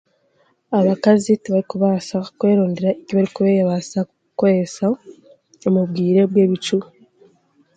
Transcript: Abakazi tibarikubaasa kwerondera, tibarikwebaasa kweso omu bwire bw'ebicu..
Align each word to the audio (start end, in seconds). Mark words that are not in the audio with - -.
Abakazi 0.79 1.29
tibarikubaasa 1.43 2.15
kwerondera, 2.37 2.91
tibarikwebaasa 3.05 3.99
kweso 4.37 4.87
omu 5.67 5.81
bwire 5.89 6.21
bw'ebicu.. 6.29 6.77